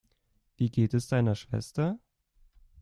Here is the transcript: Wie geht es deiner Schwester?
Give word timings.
Wie 0.57 0.71
geht 0.71 0.95
es 0.95 1.05
deiner 1.09 1.35
Schwester? 1.35 1.99